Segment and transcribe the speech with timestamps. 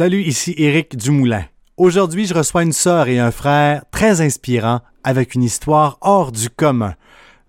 [0.00, 1.44] Salut, ici Éric Dumoulin.
[1.76, 6.48] Aujourd'hui, je reçois une sœur et un frère très inspirants avec une histoire hors du
[6.48, 6.94] commun.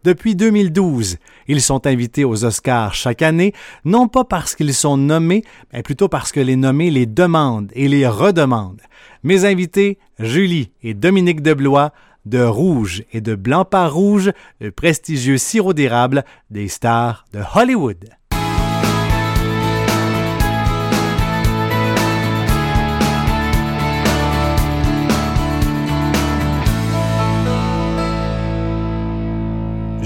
[0.04, 1.16] Depuis 2012,
[1.48, 3.54] ils sont invités aux Oscars chaque année,
[3.86, 7.88] non pas parce qu'ils sont nommés, mais plutôt parce que les nommés les demandent et
[7.88, 8.82] les redemandent.
[9.24, 11.94] Mes invités, Julie et Dominique Deblois,
[12.26, 18.10] de Rouge et de Blanc par Rouge, le prestigieux sirop d'érable des stars de Hollywood.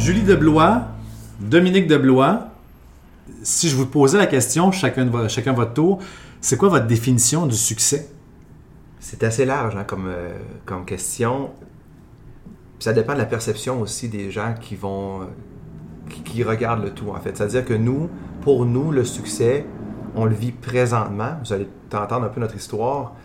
[0.06, 0.84] Julie Deblois,
[1.40, 2.50] Dominique Deblois,
[3.42, 5.98] si je vous posais la question, chacun, chacun votre tour,
[6.42, 8.12] c'est quoi votre définition du succès?
[9.00, 11.50] C'est assez large hein, comme, euh, comme question.
[12.78, 15.22] Ça dépend de la perception aussi des gens qui vont
[16.24, 17.36] qui, regardent le tout en fait.
[17.36, 18.08] C'est-à-dire que nous,
[18.42, 19.66] pour nous, le succès,
[20.14, 21.32] on le vit présentement.
[21.44, 23.16] Vous allez entendre un peu notre histoire.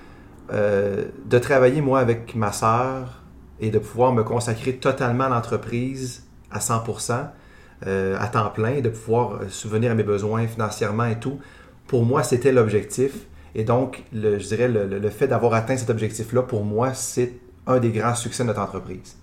[0.51, 3.21] Euh, de travailler moi avec ma sœur
[3.61, 7.31] et de pouvoir me consacrer totalement à l'entreprise à 100%,
[7.87, 11.39] euh, à temps plein, de pouvoir euh, subvenir à mes besoins financièrement et tout,
[11.87, 13.13] pour moi, c'était l'objectif.
[13.55, 17.33] Et donc, le, je dirais, le, le fait d'avoir atteint cet objectif-là, pour moi, c'est
[17.67, 19.17] un des grands succès de notre entreprise.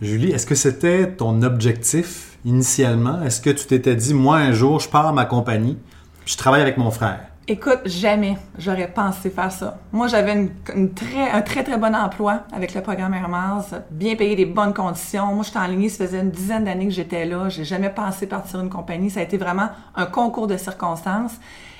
[0.00, 3.22] Julie, est-ce que c'était ton objectif initialement?
[3.22, 5.78] Est-ce que tu t'étais dit, moi, un jour, je pars à ma compagnie,
[6.24, 7.27] je travaille avec mon frère?
[7.50, 9.78] Écoute, jamais j'aurais pensé faire ça.
[9.90, 10.34] Moi, j'avais
[10.74, 14.74] une, très, un très, très bon emploi avec le programme Mars, bien payé, des bonnes
[14.74, 15.34] conditions.
[15.34, 17.48] Moi, j'étais en ligne, ça faisait une dizaine d'années que j'étais là.
[17.48, 19.08] J'ai jamais pensé partir une compagnie.
[19.08, 21.36] Ça a été vraiment un concours de circonstances.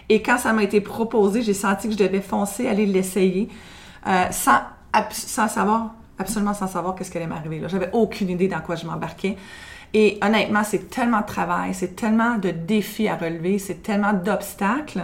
[0.09, 3.51] Et quand ça m'a été proposé, j'ai senti que je devais foncer, aller l'essayer,
[4.07, 4.61] euh, sans,
[5.11, 7.61] sans savoir, absolument sans savoir qu'est-ce qui allait m'arriver.
[7.67, 9.37] J'avais aucune idée dans quoi je m'embarquais.
[9.93, 15.03] Et honnêtement, c'est tellement de travail, c'est tellement de défis à relever, c'est tellement d'obstacles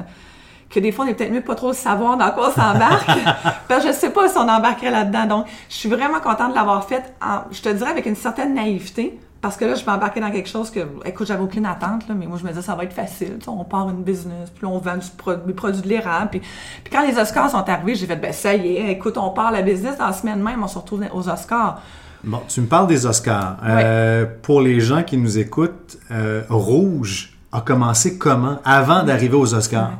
[0.74, 3.08] que des fois, on est peut-être mieux pas trop savoir dans quoi on s'embarque.
[3.68, 5.26] parce que je sais pas si on embarquerait là-dedans.
[5.26, 7.14] Donc, je suis vraiment contente de l'avoir fait,
[7.52, 9.18] je te dirais, avec une certaine naïveté.
[9.40, 12.26] Parce que là, je m'embarquais dans quelque chose que, écoute, j'avais aucune attente, là, mais
[12.26, 13.38] moi, je me disais, ça va être facile.
[13.46, 16.30] on part une business, puis on vend du produit de l'érable.
[16.30, 19.30] Puis, puis quand les Oscars sont arrivés, j'ai fait, ben ça y est, écoute, on
[19.30, 19.98] part la business.
[19.98, 21.82] Dans la semaine même, on se retrouve aux Oscars.
[22.24, 23.58] Bon, tu me parles des Oscars.
[23.64, 29.54] Euh, pour les gens qui nous écoutent, euh, Rouge a commencé comment, avant d'arriver aux
[29.54, 29.92] Oscars?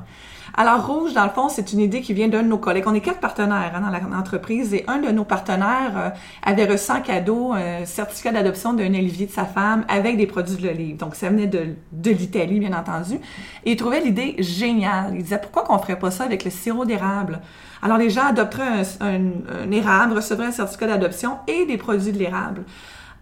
[0.57, 2.85] Alors, Rouge, dans le fond, c'est une idée qui vient d'un de nos collègues.
[2.87, 6.11] On est quatre partenaires hein, dans l'entreprise et un de nos partenaires euh,
[6.45, 10.57] avait reçu en cadeau un certificat d'adoption d'un olivier de sa femme avec des produits
[10.57, 10.97] de l'olive.
[10.97, 13.17] Donc, ça venait de, de l'Italie, bien entendu.
[13.65, 15.15] Et il trouvait l'idée géniale.
[15.15, 17.41] Il disait, pourquoi qu'on ferait pas ça avec le sirop d'érable?
[17.83, 19.21] Alors, les gens adopteraient un, un,
[19.65, 22.63] un érable, recevraient un certificat d'adoption et des produits de l'érable.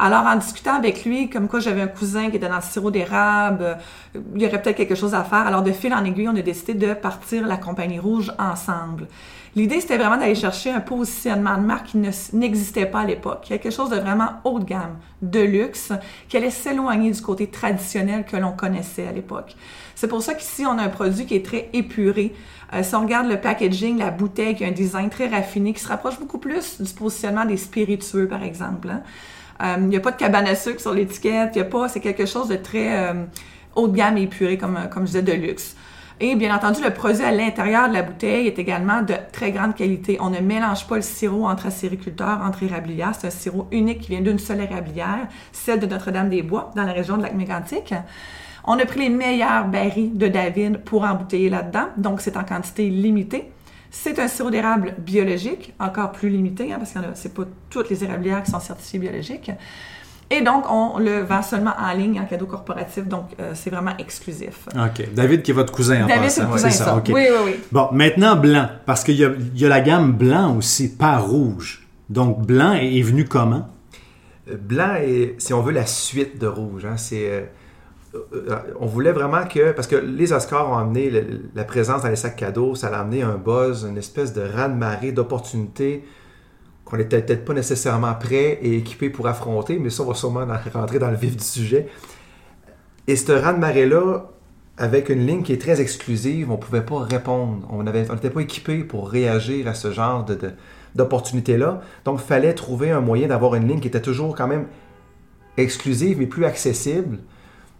[0.04, 2.90] Alors, en discutant avec lui, comme quoi j'avais un cousin qui était dans le sirop
[2.90, 5.46] d'érable, euh, il y aurait peut-être quelque chose à faire.
[5.46, 9.06] Alors, de fil en aiguille, on a décidé de partir la compagnie rouge ensemble.
[9.54, 11.98] L'idée, c'était vraiment d'aller chercher un positionnement de marque qui
[12.32, 13.44] n'existait pas à l'époque.
[13.46, 15.92] Quelque chose de vraiment haut de gamme, de luxe,
[16.28, 19.54] qui allait s'éloigner du côté traditionnel que l'on connaissait à l'époque.
[19.94, 22.34] C'est pour ça qu'ici, on a un produit qui est très épuré.
[22.72, 25.80] Euh, si on regarde le packaging, la bouteille qui a un design très raffiné, qui
[25.80, 28.88] se rapproche beaucoup plus du positionnement des spiritueux, par exemple.
[28.90, 29.02] Hein.
[29.62, 31.52] Euh, il n'y a pas de cabane à sucre sur l'étiquette.
[31.54, 33.24] Il a pas, c'est quelque chose de très euh,
[33.76, 35.76] haut de gamme et épuré, comme, euh, comme je disais, de luxe.
[36.20, 39.74] Et bien entendu, le produit à l'intérieur de la bouteille est également de très grande
[39.74, 40.18] qualité.
[40.20, 43.12] On ne mélange pas le sirop entre acériculteurs, entre érablières.
[43.18, 47.16] C'est un sirop unique qui vient d'une seule érablière, celle de Notre-Dame-des-Bois, dans la région
[47.16, 47.94] de Lac-Mégantic.
[48.64, 52.88] On a pris les meilleurs barils de David pour embouteiller là-dedans, donc c'est en quantité
[52.88, 53.50] limitée.
[53.94, 58.02] C'est un sirop d'érable biologique, encore plus limité, hein, parce que c'est pas toutes les
[58.02, 59.50] érablières qui sont certifiées biologiques.
[60.30, 63.06] Et donc, on le vend seulement en ligne, en cadeau corporatif.
[63.06, 64.66] Donc, euh, c'est vraiment exclusif.
[64.74, 65.12] OK.
[65.12, 67.02] David, qui est votre cousin en David, c'est cousin, ça.
[67.06, 67.54] Oui, oui, oui.
[67.70, 68.66] Bon, maintenant, blanc.
[68.86, 71.86] Parce qu'il y, y, a la gamme blanc aussi, pas rouge.
[72.08, 73.68] Donc, blanc est, venu comment?
[74.50, 76.86] Euh, blanc est, si on veut, la suite de rouge.
[76.86, 76.96] Hein.
[76.96, 77.28] C'est...
[77.28, 77.42] Euh,
[78.78, 81.10] on voulait vraiment que, parce que les Oscars ont amené
[81.54, 85.12] la présence dans les sacs cadeaux, ça a amené un buzz, une espèce de raz-de-marée
[85.12, 86.04] d'opportunités
[86.84, 90.46] qu'on n'était peut-être pas nécessairement prêt et équipé pour affronter, mais ça, on va sûrement
[90.74, 91.88] rentrer dans le vif du sujet.
[93.06, 94.28] Et ce raz-de-marée-là,
[94.76, 97.66] avec une ligne qui est très exclusive, on ne pouvait pas répondre.
[97.70, 100.26] On n'était pas équipé pour réagir à ce genre
[100.94, 101.80] d'opportunités-là.
[102.04, 104.66] Donc, il fallait trouver un moyen d'avoir une ligne qui était toujours quand même
[105.56, 107.18] exclusive, mais plus accessible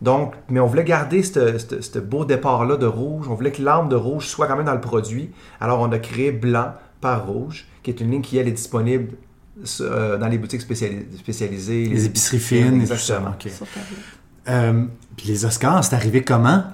[0.03, 3.29] donc, mais on voulait garder ce beau départ-là de rouge.
[3.31, 5.31] On voulait que l'arme de rouge soit quand même dans le produit.
[5.61, 9.15] Alors, on a créé blanc par rouge, qui est une ligne qui, elle, est disponible
[9.81, 11.87] euh, dans les boutiques spécialisées.
[11.87, 13.35] Les, épiceries fines, exactement.
[14.49, 14.85] Euh,
[15.17, 16.65] puis les Oscars, c'est arrivé comment?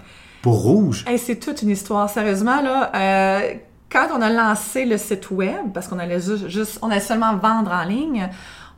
[0.41, 1.05] Pour rouge?
[1.19, 2.63] c'est toute une histoire, sérieusement.
[2.63, 2.91] là.
[2.95, 3.55] Euh,
[3.91, 7.73] quand on a lancé le site web, parce qu'on allait juste, on allait seulement vendre
[7.73, 8.29] en ligne,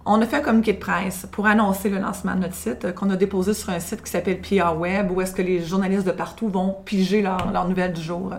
[0.07, 2.93] on a fait un communiqué de presse pour annoncer le lancement de notre site euh,
[2.93, 6.07] qu'on a déposé sur un site qui s'appelle PR Web, où est-ce que les journalistes
[6.07, 8.33] de partout vont piger leurs leur nouvelles du jour.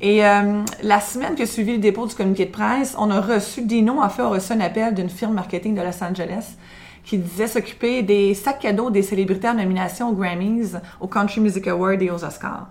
[0.00, 3.20] Et euh, la semaine qui a suivi le dépôt du communiqué de presse, on a
[3.20, 6.56] reçu, Dino a fait, a reçu un appel d'une firme marketing de Los Angeles
[7.04, 11.66] qui disait s'occuper des sacs cadeaux des célébrités en nomination aux Grammys, aux Country Music
[11.68, 12.68] Awards et aux Oscars.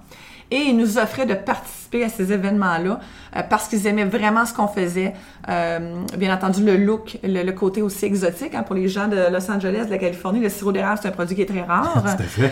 [0.51, 3.00] Et ils nous offraient de participer à ces événements-là
[3.36, 5.13] euh, parce qu'ils aimaient vraiment ce qu'on faisait.
[5.50, 9.50] Euh, bien entendu, le look, le, côté aussi exotique hein, pour les gens de Los
[9.50, 10.42] Angeles, de la Californie.
[10.42, 12.03] Le sirop d'érable, c'est un produit qui est très rare.
[12.27, 12.51] Fait.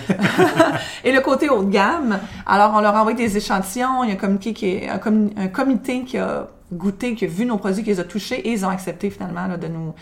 [1.04, 2.20] et le côté haut de gamme.
[2.46, 4.04] Alors, on leur a envoyé des échantillons.
[4.04, 7.46] Il y a un comité qui, est, un, comité qui a goûté, qui a vu
[7.46, 9.94] nos produits, qui les a touchés et ils ont accepté finalement là, de nous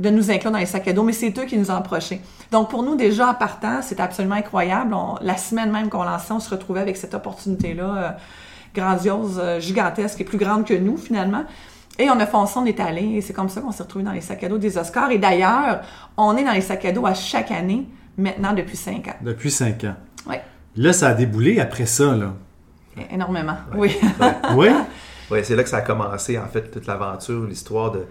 [0.00, 2.20] de nous inclure dans les sacs à dos, mais c'est eux qui nous ont approchés.
[2.50, 4.94] Donc, pour nous, déjà, en partant, c'est absolument incroyable.
[5.20, 8.10] la semaine même qu'on lançait, on se retrouvait avec cette opportunité-là, euh,
[8.74, 11.44] grandiose, euh, gigantesque et plus grande que nous, finalement.
[11.98, 14.12] Et on a foncé, on est allé, et c'est comme ça qu'on s'est retrouvé dans
[14.12, 15.10] les sacs à dos des Oscars.
[15.10, 15.82] Et d'ailleurs,
[16.16, 17.86] on est dans les sacs à dos à chaque année,
[18.16, 19.16] maintenant, depuis cinq ans.
[19.20, 19.94] Depuis cinq ans.
[20.26, 20.36] Oui.
[20.76, 22.32] Là, ça a déboulé après ça, là.
[23.10, 23.96] Énormément, oui.
[24.54, 24.68] oui?
[25.30, 28.04] Oui, c'est là que ça a commencé, en fait, toute l'aventure, l'histoire de,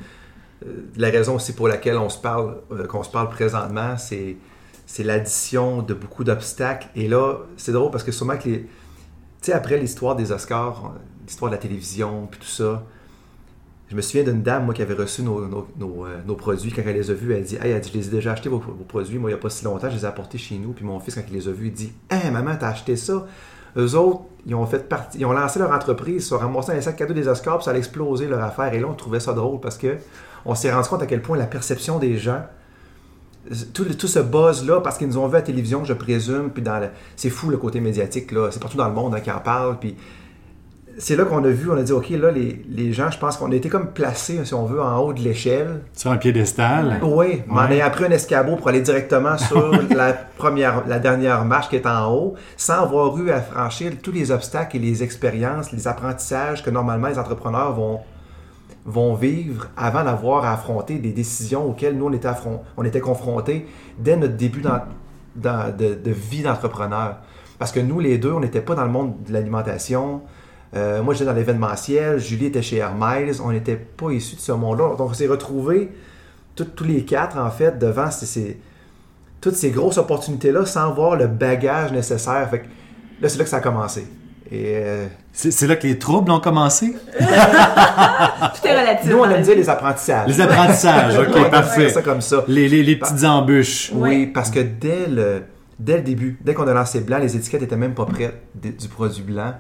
[0.96, 4.38] la raison aussi pour laquelle on se parle, euh, qu'on se parle présentement, c'est,
[4.86, 6.88] c'est l'addition de beaucoup d'obstacles.
[6.96, 8.60] Et là, c'est drôle parce que sûrement que les.
[8.62, 10.94] Tu sais, après l'histoire des Oscars,
[11.26, 12.84] l'histoire de la télévision, puis tout ça,
[13.90, 16.72] je me souviens d'une dame, moi, qui avait reçu nos, nos, euh, produits.
[16.72, 18.50] Quand elle les a vus, elle dit Hey, elle dit, je les ai déjà achetés,
[18.50, 19.18] vos, produits.
[19.18, 20.74] Moi, il n'y a pas si longtemps, je les ai apportés chez nous.
[20.74, 23.26] Puis mon fils, quand il les a vus, il dit Hey, maman, t'as acheté ça
[23.76, 24.86] Eux autres, ils ont fait
[25.16, 27.72] ils ont lancé leur entreprise, ils sont ramassés un sac cadeau des Oscars, puis ça
[27.72, 28.74] a explosé leur affaire.
[28.74, 29.98] Et là, on trouvait ça drôle parce que
[30.46, 32.44] on s'est rendu compte à quel point la perception des gens,
[33.74, 36.62] tout, tout ce buzz-là, parce qu'ils nous ont vu à la télévision, je présume, puis
[36.62, 36.82] dans
[37.16, 39.80] c'est fou le côté médiatique, là, c'est partout dans le monde hein, qui en parle,
[39.80, 39.96] puis
[40.98, 43.38] c'est là qu'on a vu, on a dit, OK, là, les, les gens, je pense
[43.38, 45.82] qu'on a été comme placés, si on veut, en haut de l'échelle.
[45.94, 47.00] Sur un piédestal?
[47.02, 51.44] Oui, mais on a appris un escabeau pour aller directement sur la première, la dernière
[51.46, 55.04] marche qui est en haut, sans avoir eu à franchir tous les obstacles et les
[55.04, 58.00] expériences, les apprentissages que normalement les entrepreneurs vont,
[58.86, 62.30] vont vivre avant d'avoir à affronter des décisions auxquelles nous, on était,
[62.78, 63.68] on était confrontés
[64.00, 64.62] dès notre début
[65.36, 67.18] de, vie d'entrepreneur.
[67.60, 70.22] Parce que nous, les deux, on n'était pas dans le monde de l'alimentation.
[70.76, 72.18] Euh, moi, j'étais dans l'événementiel.
[72.18, 72.94] Julie était chez Air
[73.44, 74.96] On n'était pas issus de ce monde-là.
[74.96, 75.92] Donc, on s'est retrouvés,
[76.56, 78.10] tous les quatre, en fait, devant
[79.42, 82.50] toutes ces grosses opportunités-là sans avoir le bagage nécessaire.
[82.50, 82.64] Fait
[83.22, 84.08] là, c'est là que ça a commencé.
[84.52, 86.94] Et euh, c'est là que les troubles ont commencé?
[87.18, 89.10] Tout est relatif.
[89.10, 90.28] Nous, on aime dire les apprentissages.
[90.28, 91.90] Les apprentissages, ok, parfait.
[91.90, 92.44] ça comme ça.
[92.50, 93.92] Les, les, les petites embûches.
[93.94, 95.44] Oui, parce que dès le,
[95.80, 98.88] dès le début, dès qu'on a lancé blanc, les étiquettes étaient même pas prêtes du
[98.90, 99.54] produit blanc,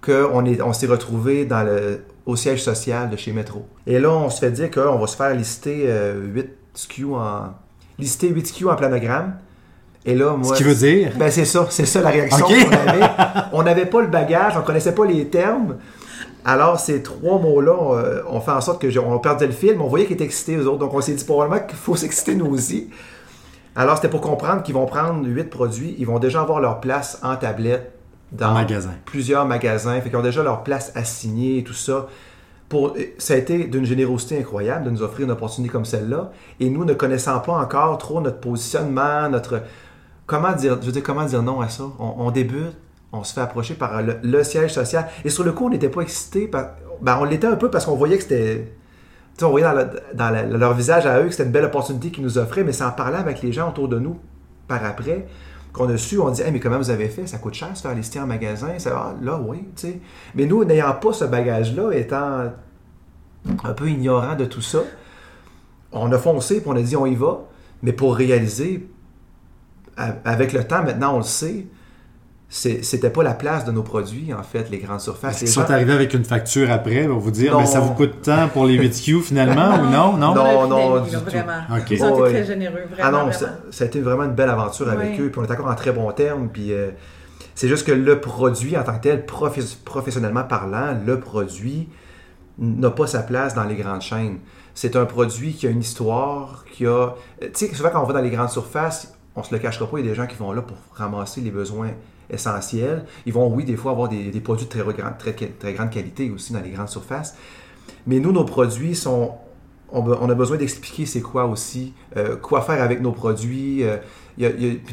[0.00, 3.68] qu'on on s'est retrouvé dans le, au siège social de chez Metro.
[3.86, 6.42] Et là, on se fait dire qu'on va se faire lister 8 euh,
[6.72, 7.54] SKU en...
[7.98, 9.34] lister 8 SKU en planogramme
[10.06, 10.54] et là, moi.
[10.54, 11.12] Ce qui veut dire.
[11.16, 13.06] Ben, c'est ça, c'est ça la réaction qu'on avait.
[13.52, 15.76] On n'avait pas le bagage, on connaissait pas les termes.
[16.44, 19.80] Alors, ces trois mots-là, on, fait en sorte que on perdait le film.
[19.80, 20.78] On voyait qu'ils étaient excités, eux autres.
[20.78, 22.90] Donc, on s'est dit probablement qu'il faut s'exciter nous aussi.
[23.76, 25.96] Alors, c'était pour comprendre qu'ils vont prendre huit produits.
[25.98, 27.92] Ils vont déjà avoir leur place en tablette
[28.30, 28.54] dans
[29.06, 30.00] plusieurs magasins.
[30.00, 32.08] Fait qu'ils ont déjà leur place assignée et tout ça.
[32.68, 36.30] Pour, ça a été d'une générosité incroyable de nous offrir une opportunité comme celle-là.
[36.60, 39.62] Et nous, ne connaissant pas encore trop notre positionnement, notre,
[40.26, 41.84] comment dire, je comment dire non à ça?
[41.98, 42.76] On, débute,
[43.12, 45.08] on se fait approcher par le, siège social.
[45.24, 46.50] Et sur le coup, on n'était pas excité.
[47.02, 48.72] Ben, on l'était un peu parce qu'on voyait que c'était.
[49.42, 49.66] on voyait
[50.14, 52.84] dans, leur visage à eux que c'était une belle opportunité qu'ils nous offraient, mais c'est
[52.84, 54.18] en parlant avec les gens autour de nous
[54.66, 55.26] par après
[55.74, 57.26] qu'on a su, on dit, hey, mais comment vous avez fait?
[57.26, 58.78] Ça coûte cher se faire lister en magasin.
[58.78, 60.00] Ça, ah, là, oui, tu sais.
[60.36, 62.52] Mais nous, n'ayant pas ce bagage-là, étant
[63.64, 64.78] un peu ignorant de tout ça,
[65.90, 67.40] on a foncé, puis on a dit, on y va.
[67.82, 68.88] Mais pour réaliser,
[69.96, 71.66] avec le temps, maintenant, on le sait,
[72.48, 75.42] c'était pas la place de nos produits, en fait, les grandes surfaces.
[75.42, 78.48] Ils sont arrivés avec une facture après, on vous dire, mais ça vous coûte tant
[78.48, 80.16] pour les 8Q finalement, ou non?
[80.16, 81.52] Non, non, non, du vraiment.
[81.90, 83.18] Ils ont été très généreux, vraiment.
[83.18, 83.32] Ah non,
[83.70, 85.92] Ça, a été vraiment une belle aventure avec eux, puis on est encore en très
[85.92, 86.90] bon terme, puis euh,
[87.54, 91.88] c'est juste que le produit en tant que tel, professionnellement parlant, le produit
[92.58, 94.38] n'a pas sa place dans les grandes chaînes.
[94.74, 97.14] C'est un produit qui a une histoire, qui a...
[97.40, 99.98] Tu sais, souvent quand on va dans les grandes surfaces, on se le cachera pas,
[99.98, 101.90] il y a des gens qui vont là pour ramasser les besoins
[102.30, 103.04] essentiels.
[103.26, 106.60] Ils vont, oui, des fois avoir des, produits de très, très, grande qualité aussi dans
[106.60, 107.36] les grandes surfaces.
[108.06, 109.34] Mais nous, nos produits sont.
[109.90, 113.84] On, a besoin d'expliquer c'est quoi aussi, euh, quoi faire avec nos produits.
[113.84, 113.98] Euh,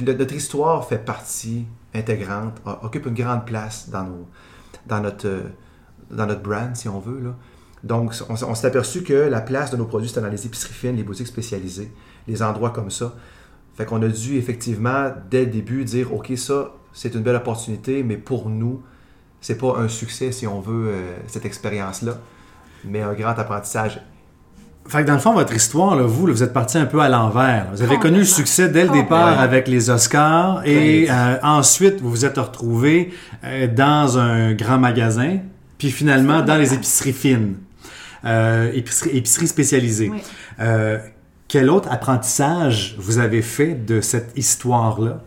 [0.02, 4.28] notre histoire fait partie intégrante, occupe une grande place dans, nos,
[4.86, 5.42] dans notre,
[6.12, 7.34] dans notre brand, si on veut.
[7.84, 10.74] Donc, on, on s'est aperçu que la place de nos produits, c'était dans les épiceries
[10.74, 11.92] fines, les boutiques spécialisées,
[12.28, 13.16] les endroits comme ça.
[13.76, 18.04] Fait qu'on a dû effectivement, dès le début, dire OK, ça, c'est une belle opportunité,
[18.04, 18.82] mais pour nous,
[19.40, 22.18] c'est pas un succès, si on veut, euh, cette expérience-là,
[22.86, 24.02] mais un grand apprentissage.
[24.88, 27.00] Fait que dans le fond, votre histoire, là, vous, là, vous êtes parti un peu
[27.00, 27.68] à l'envers.
[27.72, 32.10] Vous avez connu le succès dès le départ avec les Oscars et euh, ensuite, vous
[32.10, 33.14] vous êtes retrouvé
[33.44, 35.38] euh, dans un grand magasin,
[35.78, 37.56] puis finalement dans les épiceries fines,
[38.26, 40.10] euh, épiceries, épiceries spécialisées.
[40.10, 40.22] Oui.
[41.52, 45.20] Quel autre apprentissage vous avez fait de cette histoire-là?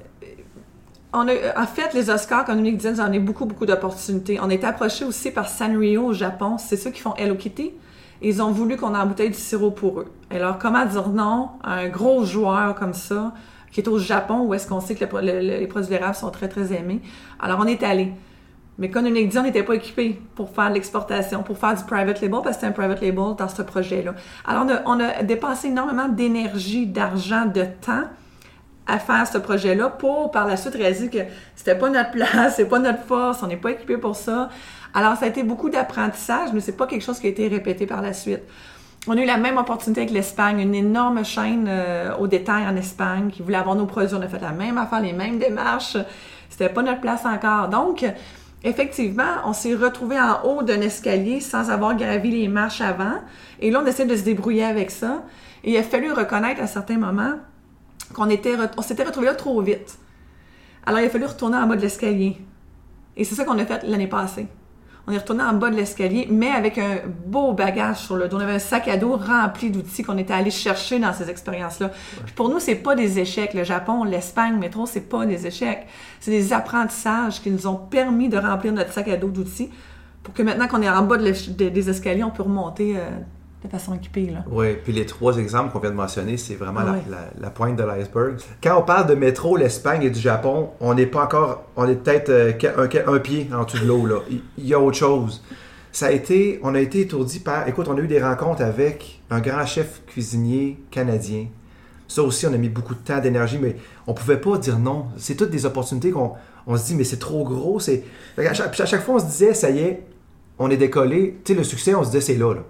[1.12, 1.26] En
[1.66, 4.38] fait, les Oscars, comme Dominique disait, nous en a beaucoup, beaucoup d'opportunités.
[4.40, 6.57] On été approché aussi par Sanrio au Japon.
[6.57, 7.73] C'est ceux qui font Hello Kitty.
[8.23, 10.07] Ils ont voulu qu'on embouteille du sirop pour eux.
[10.31, 13.35] Alors, comment dire non à un gros joueur comme ça,
[13.71, 16.73] qui est au Japon, où est-ce qu'on sait que les produits d'érable sont très, très
[16.73, 17.02] aimés?
[17.38, 18.14] Alors, on est allé.
[18.78, 22.57] Mais dit, on n'était pas équipés pour faire l'exportation, pour faire du private label, parce
[22.57, 24.14] que c'est un private label dans ce projet-là.
[24.45, 28.04] Alors, on a, on a dépensé énormément d'énergie, d'argent, de temps
[28.87, 31.19] à faire ce projet-là pour par la suite réaliser que
[31.57, 34.50] c'était pas notre place, c'est pas notre force, on n'est pas équipé pour ça.
[34.93, 37.87] Alors ça a été beaucoup d'apprentissage, mais c'est pas quelque chose qui a été répété
[37.87, 38.43] par la suite.
[39.07, 42.75] On a eu la même opportunité avec l'Espagne, une énorme chaîne euh, au détail en
[42.76, 44.14] Espagne qui voulait avoir nos produits.
[44.14, 45.99] On a fait la même affaire, les mêmes démarches.
[46.49, 47.69] C'était pas notre place encore.
[47.69, 48.07] Donc,
[48.64, 53.21] effectivement, on s'est retrouvé en haut d'un escalier sans avoir gravi les marches avant.
[53.61, 55.23] Et là, on essaie de se débrouiller avec ça.
[55.62, 57.35] Et il a fallu reconnaître à certains moments
[58.14, 59.99] qu'on était, on s'était retrouvé là trop vite.
[60.87, 62.37] Alors, il a fallu retourner en bas de l'escalier.
[63.16, 64.47] Et c'est ça qu'on a fait l'année passée.
[65.06, 66.96] On est retourné en bas de l'escalier, mais avec un
[67.26, 68.38] beau bagage sur le dos.
[68.38, 71.90] On avait un sac à dos rempli d'outils qu'on était allé chercher dans ces expériences-là.
[72.25, 73.52] Puis Pour nous, c'est pas des échecs.
[73.52, 75.87] Le Japon, l'Espagne, le métro, c'est pas des échecs.
[76.20, 79.68] C'est des apprentissages qui nous ont permis de remplir notre sac à dos d'outils
[80.23, 82.96] pour que maintenant qu'on est en bas de l'ech- de- des escaliers, on peut remonter
[82.96, 83.00] euh,
[83.64, 83.92] de façon.
[83.92, 84.44] Là.
[84.50, 86.99] Oui, puis les trois exemples qu'on vient de mentionner, c'est vraiment la- Oui.
[87.11, 88.37] la, la pointe de l'iceberg.
[88.62, 91.94] Quand on parle de métro, l'Espagne et du Japon, on n'est pas encore, on est
[91.97, 92.52] peut-être euh,
[93.06, 94.06] un, pied en dessous de l'eau.
[94.06, 94.16] là.
[94.59, 95.42] Il y a autre chose.
[95.92, 99.21] Ça a été, on a été étourdi par, écoute, on a eu des rencontres avec
[99.30, 101.47] un grand chef cuisinier canadien.
[102.06, 105.06] Ça aussi, on a mis beaucoup de temps, d'énergie, mais on pouvait pas dire non.
[105.16, 106.33] C'est toutes des opportunités qu'on
[106.66, 107.80] on se dit, mais c'est trop gros.
[107.80, 108.04] C'est...
[108.37, 110.02] Qu'à chaque, puis à chaque fois, on se disait, ça y est,
[110.59, 111.38] on est décollé.
[111.44, 112.61] Tu sais, le succès, on se disait, c'est là, là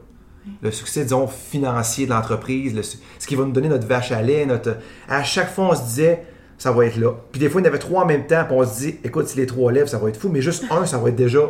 [0.63, 2.97] le succès, disons, financier de l'entreprise, le ce
[3.27, 4.77] qui va nous donner notre vache à lait, notre...
[5.09, 6.25] À chaque fois, on se disait,
[6.59, 7.13] ça va être là.
[7.33, 8.95] Puis des fois, il y en avait trois en même temps, puis on se dit,
[9.05, 11.17] écoute, si les trois lèvent, ça va être fou, mais juste un, ça va être
[11.17, 11.41] déjà...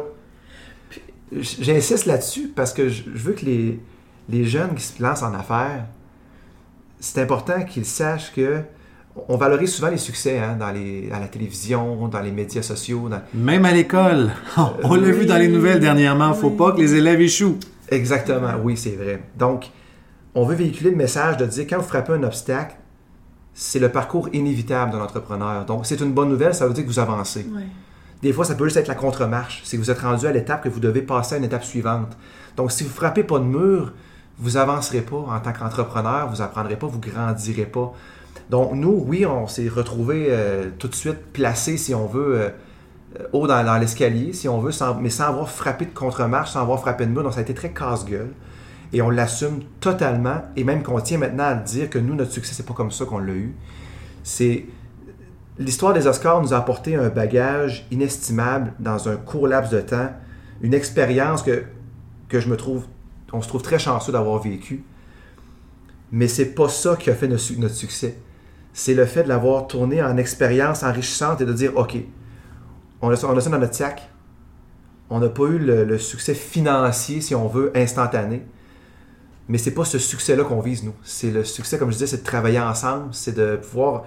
[1.32, 3.80] J'insiste là-dessus parce que je veux que les,
[4.28, 5.86] les jeunes qui se lancent en affaires,
[7.00, 8.60] c'est important qu'ils sachent que
[9.28, 13.08] on valorise souvent les succès hein, dans les, à la télévision, dans les médias sociaux.
[13.08, 14.32] dans- Même à l'école.
[14.82, 16.34] On l'a vu dans les nouvelles dernièrement.
[16.34, 16.56] Faut Oui.
[16.56, 17.58] pas que les élèves échouent.
[17.90, 19.22] Exactement, oui, c'est vrai.
[19.36, 19.70] Donc,
[20.34, 22.76] on veut véhiculer le message de dire quand vous frappez un obstacle,
[23.54, 25.64] c'est le parcours inévitable d'un entrepreneur.
[25.64, 27.46] Donc, c'est une bonne nouvelle, ça veut dire que vous avancez.
[28.22, 29.62] Des fois, ça peut juste être la contre-marche.
[29.64, 32.16] C'est que vous êtes rendu à l'étape que vous devez passer à une étape suivante.
[32.56, 33.92] Donc, si vous frappez pas de mur,
[34.38, 37.92] vous avancerez pas en tant qu'entrepreneur, vous apprendrez pas, vous grandirez pas.
[38.50, 42.48] Donc, nous, oui, on s'est retrouvés euh, tout de suite placés, si on veut, euh,
[42.48, 42.50] euh,
[43.32, 47.06] haut dans, l'escalier, si on veut, mais sans avoir frappé de contre-marche, sans avoir frappé
[47.06, 47.22] de mur.
[47.22, 48.32] Donc, ça a été très casse-gueule.
[48.92, 50.42] Et on l'assume totalement.
[50.56, 53.04] Et même qu'on tient maintenant à dire que nous, notre succès, c'est pas comme ça
[53.04, 53.54] qu'on l'a eu.
[54.22, 54.66] C'est.
[55.56, 60.10] L'histoire des Oscars nous a apporté un bagage inestimable dans un court laps de temps,
[60.62, 61.64] une expérience que,
[62.32, 62.86] je me trouve,
[63.32, 64.82] on se trouve très chanceux d'avoir vécu.
[66.10, 68.16] Mais c'est pas ça qui a fait notre, notre succès.
[68.72, 71.98] C'est le fait de l'avoir tourné en expérience enrichissante et de dire, OK,
[73.04, 74.08] on a ça, on dans notre sac.
[75.10, 78.42] On n'a pas eu le, le succès financier, si on veut, instantané.
[79.48, 80.94] Mais c'est pas ce succès-là qu'on vise, nous.
[81.02, 84.04] C'est le succès, comme je disais, c'est de travailler ensemble, c'est de pouvoir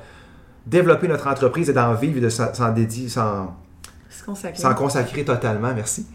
[0.66, 3.56] développer notre entreprise et d'en vivre et de s'en dédier, s'en
[4.10, 5.24] Se consacrer.
[5.24, 6.08] totalement, merci.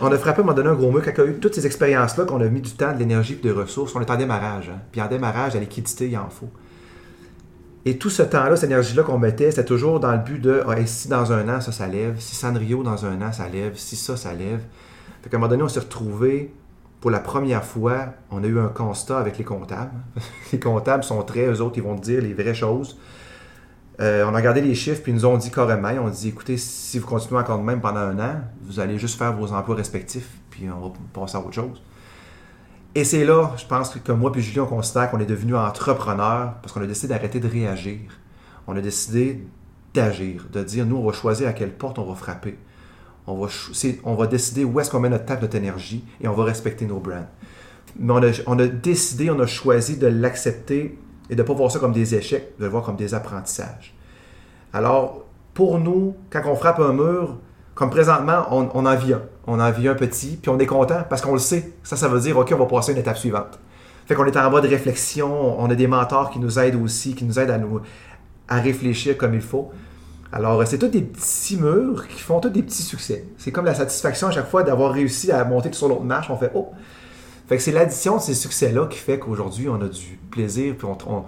[0.00, 2.40] On a frappé, m'a donné un gros mot, quand a eu toutes ces expériences-là, qu'on
[2.40, 4.70] a mis du temps, de l'énergie et des ressources, on est en démarrage.
[4.72, 4.80] hein.
[4.90, 6.50] Puis en démarrage, la liquidité, il en faut.
[7.86, 10.74] Et tout ce temps-là, cette énergie-là qu'on mettait, c'était toujours dans le but de Ah,
[10.86, 13.96] si dans un an, ça, ça lève, si Sanrio dans un an, ça lève, si
[13.96, 14.62] ça, ça lève.
[15.22, 16.52] Fait qu'à un moment donné, on s'est retrouvés,
[17.00, 19.92] pour la première fois, on a eu un constat avec les comptables.
[20.52, 22.98] les comptables sont très, eux autres, ils vont dire les vraies choses.
[24.00, 26.56] Euh, on a regardé les chiffres, puis ils nous ont dit carrément, on dit, écoutez,
[26.56, 29.76] si vous continuez encore de même pendant un an, vous allez juste faire vos emplois
[29.76, 31.82] respectifs, puis on va passer à autre chose.
[32.96, 35.56] Et c'est là, je pense que comme moi puis Julien, on considère qu'on est devenu
[35.56, 37.98] entrepreneur parce qu'on a décidé d'arrêter de réagir.
[38.68, 39.44] On a décidé
[39.92, 42.56] d'agir, de dire, nous, on va choisir à quelle porte on va frapper.
[43.26, 43.48] On va,
[44.04, 46.86] on va décider où est-ce qu'on met notre temps, notre énergie, et on va respecter
[46.86, 47.26] nos brands.
[47.98, 50.98] Mais on a, on a décidé, on a choisi de l'accepter
[51.30, 53.94] et de ne pas voir ça comme des échecs, de le voir comme des apprentissages.
[54.72, 57.38] Alors, pour nous, quand on frappe un mur,
[57.74, 59.22] comme présentement, on, on en vit un.
[59.46, 61.72] On en vit un petit, puis on est content parce qu'on le sait.
[61.82, 63.58] Ça, ça veut dire, OK, on va passer à une étape suivante.
[64.06, 67.24] Fait qu'on est en mode réflexion, on a des mentors qui nous aident aussi, qui
[67.24, 67.80] nous aident à, nous,
[68.48, 69.70] réfléchir comme il faut.
[70.32, 73.24] Alors, c'est tous des petits murs qui font tous des petits succès.
[73.38, 76.28] C'est comme la satisfaction à chaque fois d'avoir réussi à monter sur l'autre marche.
[76.30, 76.70] On fait Oh!
[77.48, 80.74] Fait que c'est l'addition de ces succès-là qui fait qu'aujourd'hui, on a du plaisir.
[80.76, 81.24] Puis on,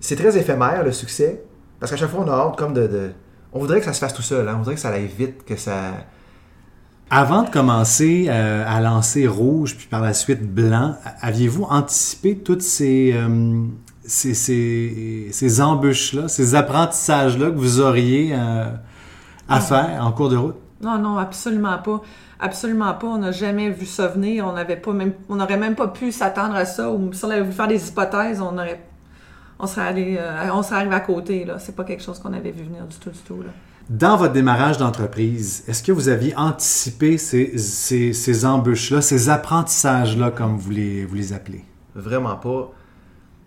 [0.00, 1.42] C'est très éphémère, le succès.
[1.80, 3.10] Parce qu'à chaque fois, on a hâte comme de, de-
[3.52, 4.48] On voudrait que ça se fasse tout seul.
[4.48, 4.52] Hein?
[4.54, 5.94] On voudrait que ça aille vite, que ça.
[7.08, 12.62] Avant de commencer euh, à lancer rouge, puis par la suite blanc, aviez-vous anticipé toutes
[12.62, 13.64] ces, euh,
[14.02, 18.64] ces, ces, ces embûches-là, ces apprentissages-là que vous auriez euh,
[19.48, 20.56] à faire en cours de route?
[20.80, 22.02] Non, non, absolument pas.
[22.40, 23.06] Absolument pas.
[23.06, 24.44] On n'a jamais vu ça venir.
[24.44, 26.90] On n'avait pas même, on n'aurait même pas pu s'attendre à ça.
[26.90, 28.84] Ou si on avait voulu faire des hypothèses, on aurait,
[29.60, 30.18] on serait allé,
[30.52, 31.44] on serait arrivé à côté.
[31.44, 33.42] Là, c'est pas quelque chose qu'on avait vu venir du tout, du tout.
[33.42, 33.50] Là.
[33.88, 40.70] Dans votre démarrage d'entreprise, est-ce que vous aviez anticipé ces, embûches-là, ces apprentissages-là, comme vous
[40.72, 41.64] les, appelez?
[41.94, 42.72] Vraiment pas.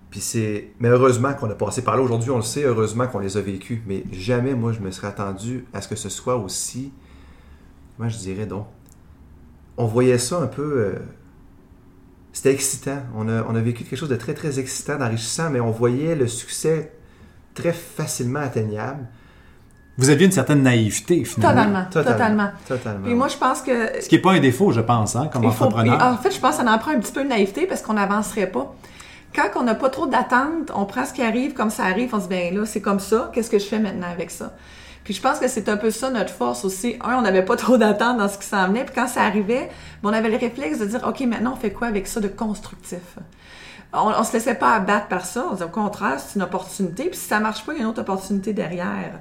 [0.09, 0.71] Puis c'est.
[0.79, 2.01] Mais heureusement qu'on a passé par là.
[2.01, 3.81] Aujourd'hui, on le sait, heureusement qu'on les a vécus.
[3.85, 6.93] Mais jamais, moi, je me serais attendu à ce que ce soit aussi.
[7.97, 8.65] Moi, je dirais donc.
[9.75, 10.61] On voyait ça un peu.
[10.77, 10.95] euh,
[12.31, 13.03] C'était excitant.
[13.13, 16.15] On a, on a vécu quelque chose de très, très excitant, d'enrichissant, mais on voyait
[16.15, 16.93] le succès
[17.53, 19.05] très facilement atteignable.
[19.99, 21.61] Vous aviez une certaine naïveté, finalement.
[21.61, 22.49] Totalement, totalement.
[22.67, 23.05] Totalement.
[23.05, 25.43] Puis moi, je pense que Ce qui n'est pas un défaut, je pense, hein, comme
[25.43, 25.99] Il faut- entrepreneur.
[25.99, 27.81] et en fait, je pense que ça en prend un petit peu de naïveté parce
[27.81, 28.73] qu'on n'avancerait pas.
[29.35, 32.17] Quand on n'a pas trop d'attentes, on prend ce qui arrive comme ça arrive, on
[32.19, 34.53] se dit, ben là, c'est comme ça, qu'est-ce que je fais maintenant avec ça?
[35.03, 36.95] Puis je pense que c'est un peu ça notre force aussi.
[37.03, 39.69] Un, on n'avait pas trop d'attentes dans ce qui s'en venait, puis quand ça arrivait,
[40.01, 42.27] ben, on avait le réflexe de dire, OK, maintenant, on fait quoi avec ça de
[42.27, 42.99] constructif?
[43.93, 45.45] On, on se laissait pas abattre par ça.
[45.49, 47.05] On disait, au contraire, c'est une opportunité.
[47.05, 49.19] Puis si ça marche pas, il y a une autre opportunité derrière.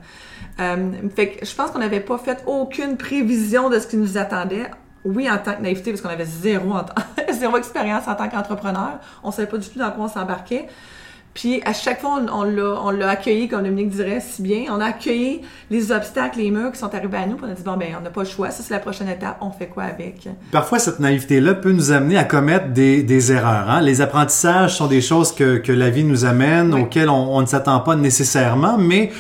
[0.61, 4.19] Euh, fait que je pense qu'on n'avait pas fait aucune prévision de ce qui nous
[4.19, 4.71] attendait.
[5.05, 6.85] Oui, en tant que naïveté, parce qu'on avait zéro, en
[7.33, 8.99] zéro expérience en tant qu'entrepreneur.
[9.23, 10.67] On savait pas du tout dans quoi on s'embarquait.
[11.35, 14.65] Puis à chaque fois, on, l'a, on l'a accueilli, comme Dominique dirait si bien.
[14.71, 17.37] On a accueilli les obstacles, les murs qui sont arrivés à nous.
[17.37, 18.51] Puis on a dit, bon, ben, on n'a pas le choix.
[18.51, 19.37] Ça, c'est la prochaine étape.
[19.41, 20.29] On fait quoi avec?
[20.51, 23.71] Parfois, cette naïveté-là peut nous amener à commettre des, des erreurs.
[23.71, 23.81] hein.
[23.81, 26.81] Les apprentissages sont des choses que, que la vie nous amène, Oui.
[26.83, 29.13] auxquelles on, on ne s'attend pas nécessairement, mais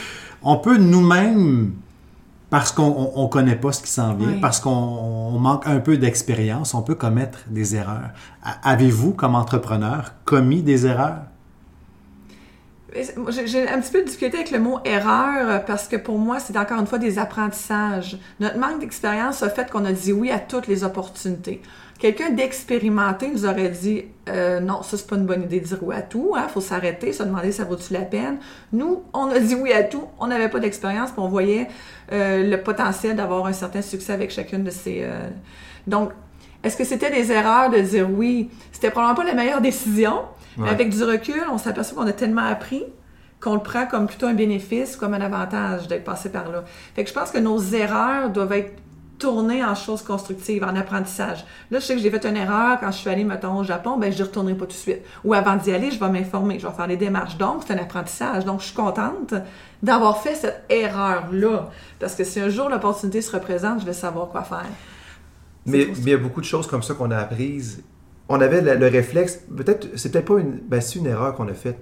[0.43, 1.73] on peut nous-mêmes,
[2.51, 4.41] parce qu'on ne connaît pas ce qui s'en vient, Oui.
[4.41, 8.11] parce qu'on on manque un peu d'expérience, on peut commettre des erreurs.
[8.63, 11.23] Avez-vous, comme entrepreneur, commis des erreurs?
[13.45, 16.57] J'ai un petit peu de difficulté avec le mot erreur parce que pour moi, c'est
[16.57, 18.19] encore une fois des apprentissages.
[18.41, 21.61] Notre manque d'expérience a fait qu'on a dit oui à toutes les opportunités.
[21.99, 25.79] Quelqu'un d'expérimenté nous aurait dit euh, non, ça c'est pas une bonne idée de dire
[25.83, 28.39] oui à tout, il faut s'arrêter, se demander ça vaut-tu la peine.
[28.73, 31.67] Nous, on a dit oui à tout, on n'avait pas d'expérience, puis on voyait
[32.13, 35.01] euh, le potentiel d'avoir un certain succès avec chacune de ces.
[35.03, 35.29] euh,
[35.89, 36.11] Donc,
[36.63, 38.51] est-ce que c'était des erreurs de dire oui?
[38.71, 40.23] C'était probablement pas la meilleure décision,
[40.57, 42.85] mais avec du recul, on s'aperçoit qu'on a tellement appris
[43.41, 46.65] qu'on le prend comme plutôt un bénéfice, comme un avantage d'être passé par là.
[46.97, 48.73] Fait que je pense que nos erreurs doivent être
[49.19, 51.45] tournées en choses constructives, en apprentissage.
[51.71, 53.97] Là, je sais que j'ai fait une erreur quand je suis allée, mettons, au Japon,
[53.99, 55.01] ben je ne retournerai pas tout de suite.
[55.25, 57.37] Ou avant d'y aller, je vais m'informer, je vais faire les démarches.
[57.37, 58.45] Donc, c'est un apprentissage.
[58.45, 59.35] Donc, je suis contente
[59.83, 61.71] d'avoir fait cette erreur-là.
[61.99, 64.67] Parce que si un jour l'opportunité se représente, je vais savoir quoi faire.
[65.67, 67.83] Mais, il y a beaucoup de choses comme ça qu'on a apprises.
[68.29, 71.49] On avait le, le réflexe, peut-être, c'est peut-être pas une, ben, c'est une erreur qu'on
[71.49, 71.79] a faite.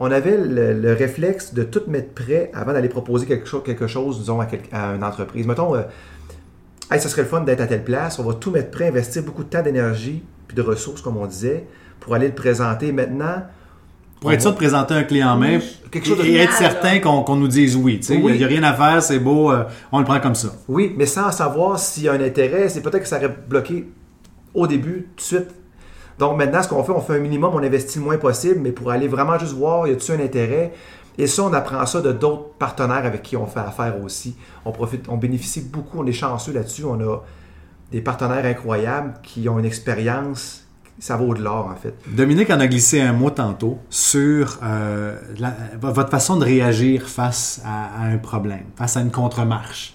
[0.00, 3.86] On avait le, le réflexe de tout mettre prêt avant d'aller proposer quelque chose, quelque
[3.88, 5.46] chose disons, à, quel- à une entreprise.
[5.46, 5.82] Mettons, euh,
[6.90, 9.22] hey, ça serait le fun d'être à telle place, on va tout mettre prêt, investir
[9.22, 11.66] beaucoup de temps, d'énergie, puis de ressources, comme on disait,
[12.00, 12.92] pour aller le présenter.
[12.92, 13.42] Maintenant,
[14.20, 15.58] Pour être sûr de présenter un clé en main
[15.90, 17.98] Quelque chose de et être certain qu'on qu'on nous dise oui.
[18.00, 18.14] tu sais.
[18.16, 18.36] Il Oui.
[18.38, 20.48] n'y a rien à faire, c'est beau, euh, on le prend comme ça.
[20.68, 23.86] Oui, mais sans savoir s'il y a un intérêt, c'est peut-être que ça aurait bloqué
[24.54, 25.48] au début, tout de suite.
[26.18, 28.72] Donc maintenant, ce qu'on fait, on fait un minimum, on investit le moins possible, mais
[28.72, 30.72] pour aller vraiment juste voir, y a-t-il un intérêt?
[31.18, 34.36] Et ça, on apprend ça de d'autres partenaires avec qui on fait affaire aussi.
[34.64, 36.84] On bénéficie beaucoup, on est chanceux là-dessus.
[36.84, 37.18] On a
[37.90, 40.64] des partenaires incroyables qui ont une expérience,
[41.00, 41.94] ça vaut de l'or en fait.
[42.06, 45.16] Dominique en a glissé un mot tantôt sur euh,
[45.80, 49.94] votre façon de réagir face à, un problème, face à une contre-marche.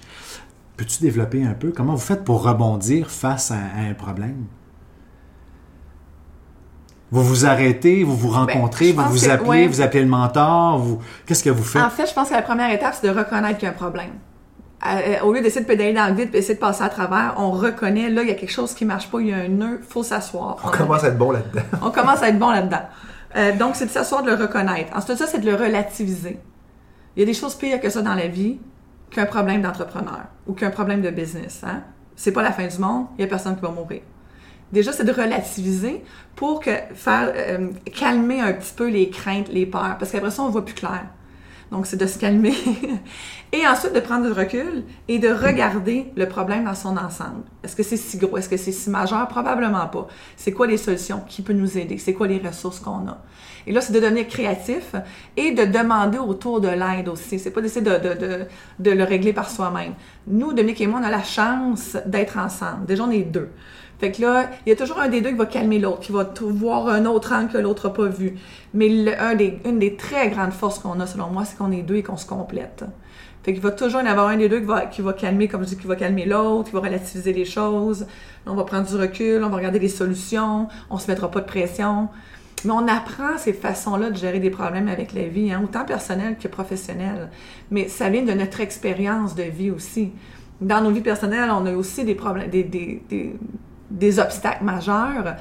[0.75, 4.45] Peux-tu développer un peu comment vous faites pour rebondir face à un problème?
[7.13, 9.67] Vous vous arrêtez, vous vous rencontrez, je vous vous que- appelez, ouais.
[9.67, 10.97] vous appelez le mentor, vous...
[11.27, 11.83] qu'est-ce que vous faites?
[11.83, 13.77] En fait, je pense que la première étape, c'est de reconnaître qu'il y a un
[13.77, 14.13] problème.
[14.83, 17.35] euh, au lieu d'essayer de pédaler dans le vide et essayer de passer à travers,
[17.37, 19.47] on reconnaît, là, il y a quelque chose qui marche pas, il y a un
[19.47, 20.57] nœud, faut s'asseoir.
[20.65, 21.61] On, commence à être bon là-dedans.
[21.83, 22.81] on commence à être bon là-dedans.
[23.35, 24.97] Euh, donc, c'est de s'asseoir, de le reconnaître.
[24.97, 26.39] Ensuite, ça, c'est de le relativiser.
[27.15, 28.59] Il y a des choses pires que ça dans la vie
[29.11, 31.61] qu'un problème d'entrepreneur ou qu'un problème de business.
[31.63, 31.83] Hein?
[32.15, 34.01] C'est pas la fin du monde, il y a personne qui va mourir.
[34.73, 36.03] Déjà, c'est de relativiser
[36.35, 40.41] pour que, faire euh, calmer un petit peu les craintes, les peurs, parce qu'après ça,
[40.41, 41.05] on voit plus clair.
[41.71, 42.55] Donc, c'est de se calmer.
[43.53, 47.43] et ensuite, de prendre du recul et de regarder le problème dans son ensemble.
[47.63, 48.35] Est-ce que c'est si gros?
[48.35, 49.27] Est-ce que c'est si majeur?
[49.27, 50.07] Probablement pas.
[50.37, 51.21] C'est quoi les solutions?
[51.27, 51.99] Qui peut nous aider?
[51.99, 53.21] C'est quoi les ressources qu'on a?
[53.67, 54.95] Et là, c'est de devenir créatif
[55.37, 57.37] et de demander autour de l'aide aussi.
[57.37, 58.45] C'est pas d'essayer de, de, de,
[58.79, 59.93] de, le régler par soi-même.
[60.27, 62.85] Nous, Dominique et moi, on a la chance d'être ensemble.
[62.87, 63.49] Déjà, on est deux.
[64.03, 66.11] Fait que là, il y a toujours un des deux qui va calmer l'autre, qui
[66.11, 68.35] va voir un autre angle que l'autre n'a pas vu.
[68.73, 72.03] Mais une des très grandes forces qu'on a, selon moi, c'est qu'on est deux et
[72.03, 72.83] qu'on se complète.
[73.43, 74.61] Fait qu'il va toujours y avoir un des deux
[74.91, 78.05] qui va, calmer, comme je dis, qui va calmer l'autre, qui va relativiser les choses.
[78.45, 81.45] On va prendre du recul, on va regarder les solutions, on se mettra pas de
[81.45, 82.09] pression.
[82.65, 86.35] Mais on apprend ces façons-là de gérer des problèmes avec la vie, hein, autant personnelle
[86.37, 87.29] que professionnelle.
[87.71, 90.11] Mais ça vient de notre expérience de vie aussi.
[90.59, 92.65] Dans nos vies personnelles, on a aussi des problèmes, des
[93.93, 95.35] des obstacles majeurs.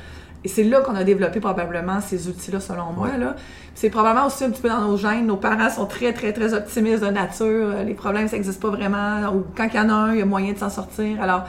[0.44, 3.16] Et c'est là qu'on a développé probablement ces outils-là, selon moi.
[3.16, 3.36] Là.
[3.74, 5.26] C'est probablement aussi un petit peu dans nos gènes.
[5.26, 7.74] Nos parents sont très, très, très optimistes de nature.
[7.86, 9.32] Les problèmes, ça n'existe pas vraiment.
[9.34, 11.22] Ou quand il y en a un, il y a moyen de s'en sortir.
[11.22, 11.44] Alors,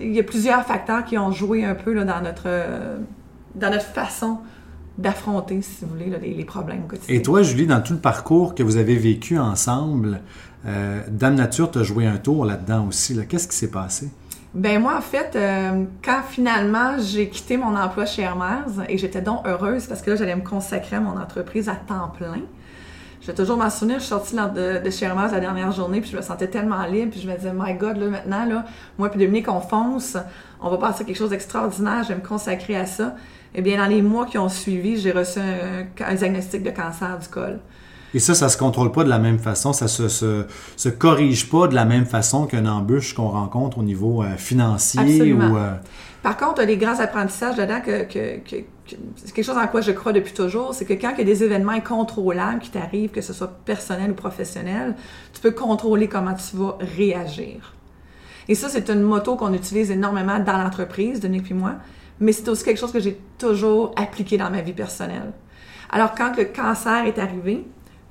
[0.00, 2.48] il y a plusieurs facteurs qui ont joué un peu là, dans, notre,
[3.54, 4.38] dans notre façon
[4.98, 7.14] d'affronter, si vous voulez, les, problèmes quotidiens.
[7.14, 10.20] Et toi, Julie, dans tout le parcours que vous avez vécu ensemble,
[10.66, 13.18] euh, Dame Nature t'a joué un tour là-dedans aussi.
[13.26, 14.10] Qu'est-ce qui s'est passé?
[14.54, 19.20] Ben moi, en fait, euh, quand finalement j'ai quitté mon emploi chez Hermès, et j'étais
[19.20, 22.40] donc heureuse parce que là, j'allais me consacrer à mon entreprise à temps plein.
[23.20, 26.00] Je vais toujours m'en souvenir, je suis sortie de, de chez Hermès la dernière journée,
[26.00, 28.64] puis je me sentais tellement libre, puis je me disais, my God, là, maintenant, là,
[28.98, 30.16] moi puis Dominique, on fonce,
[30.60, 33.16] on va passer quelque chose d'extraordinaire, je vais me consacrer à ça.
[33.54, 37.28] Eh bien, dans les mois qui ont suivi, j'ai reçu un diagnostic de cancer du
[37.28, 37.58] col.
[38.16, 41.50] Et ça, ça se contrôle pas de la même façon, ça se, se, se corrige
[41.50, 45.58] pas de la même façon qu'une embûche qu'on rencontre au niveau euh, financier ou.
[45.58, 45.74] Euh,
[46.22, 48.64] Par contre, des grands apprentissages dedans que, que, que,
[49.16, 51.24] c'est quelque chose en quoi je crois depuis toujours, c'est que quand il y a
[51.24, 54.94] des événements incontrôlables qui t'arrivent, que ce soit personnel ou professionnel,
[55.34, 57.74] tu peux contrôler comment tu vas réagir.
[58.48, 61.72] Et ça, c'est une moto qu'on utilise énormément dans l'entreprise, Denis et moi,
[62.18, 65.34] mais c'est aussi quelque chose que j'ai toujours appliqué dans ma vie personnelle.
[65.90, 67.62] Alors, quand le cancer est arrivé,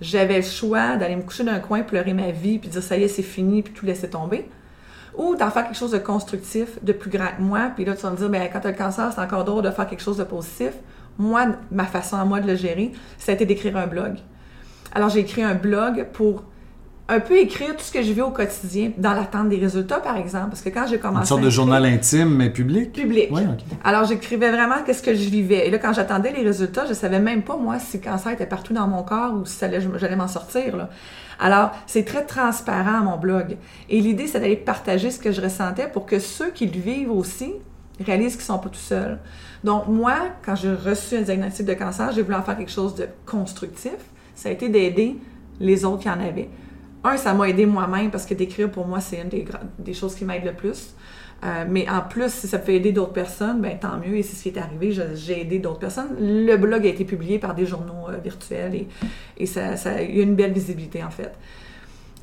[0.02, 3.04] j'avais le choix d'aller me coucher d'un coin, pleurer ma vie, puis dire ça y
[3.04, 4.50] est, c'est fini, puis tout laisser tomber.
[5.18, 8.02] Ou d'en faire quelque chose de constructif, de plus grand que moi, puis là, tu
[8.02, 10.04] vas me dire, ben, quand tu as le cancer, c'est encore drôle de faire quelque
[10.04, 10.72] chose de positif.
[11.18, 14.16] Moi, ma façon à moi de le gérer, ça a été d'écrire un blog.
[14.94, 16.44] Alors, j'ai écrit un blog pour
[17.08, 20.18] un peu écrire tout ce que je vis au quotidien dans l'attente des résultats, par
[20.18, 20.50] exemple.
[20.50, 21.22] Parce que quand j'ai commencé.
[21.22, 22.94] Une sorte de journal intime, mais public?
[22.94, 23.30] Public.
[23.84, 25.68] Alors, j'écrivais vraiment qu'est-ce que je vivais.
[25.68, 28.48] Et là, quand j'attendais les résultats, je savais même pas, moi, si le cancer était
[28.48, 30.78] partout dans mon corps ou si j'allais m'en sortir.
[30.78, 30.90] Là.
[31.40, 33.58] Alors, c'est très transparent, mon blog.
[33.90, 37.12] Et l'idée, c'est d'aller partager ce que je ressentais pour que ceux qui le vivent
[37.12, 37.54] aussi
[38.04, 39.20] réalisent qu'ils sont pas tout seuls.
[39.64, 42.96] Donc, moi, quand j'ai reçu un diagnostic de cancer, j'ai voulu en faire quelque chose
[42.96, 43.98] de constructif.
[44.34, 45.18] Ça a été d'aider
[45.60, 46.50] les autres qui en avaient
[47.06, 49.30] un, ça m'a aidé moi-même parce que d'écrire pour moi, c'est une
[49.80, 50.94] des, choses qui m'aide le plus.
[51.44, 54.16] Euh, mais en plus, si ça peut aider d'autres personnes, ben tant mieux.
[54.18, 54.96] Et c'est ce qui est arrivé.
[55.16, 56.16] J'ai aidé d'autres personnes.
[56.20, 58.88] Le blog a été publié par des journaux euh, virtuels et,
[59.38, 61.34] et ça, ça, a eu une belle visibilité en fait.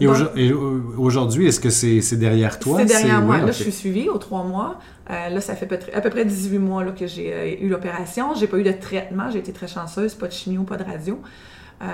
[0.00, 0.52] Et
[0.98, 2.78] aujourd'hui, est-ce que c'est derrière toi?
[2.78, 3.38] C'est derrière moi.
[3.38, 4.78] là, je suis suivie aux trois mois.
[5.10, 8.34] Euh, là, ça fait à peu près 18 mois là, que j'ai eu l'opération.
[8.34, 9.30] J'ai pas eu de traitement.
[9.30, 10.14] J'ai été très chanceuse.
[10.14, 11.20] Pas de chimio, pas de radio.
[11.82, 11.86] Euh,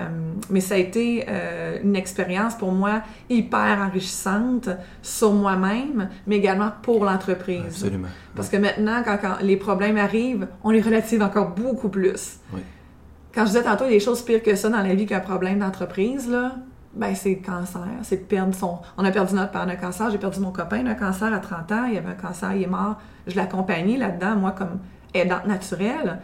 [0.51, 4.69] mais ça a été euh, une expérience pour moi hyper enrichissante
[5.01, 7.65] sur moi-même, mais également pour l'entreprise.
[7.67, 8.09] Absolument.
[8.37, 12.39] Parce que maintenant, quand, les problèmes arrivent, on les relative encore beaucoup plus.
[12.53, 12.61] Oui.
[13.35, 15.07] Quand je disais tantôt, il y a des choses pires que ça dans la vie
[15.07, 16.57] qu'un problème d'entreprise, là,
[16.95, 17.89] ben c'est le cancer.
[18.03, 18.79] C'est de perdre son...
[18.99, 21.73] On a perdu notre père d'un cancer, j'ai perdu mon copain d'un cancer à 30
[21.73, 22.99] ans, il y avait un cancer, il est mort.
[23.27, 24.81] Je l'accompagnais là-dedans, moi, comme
[25.15, 26.19] aidante naturelle.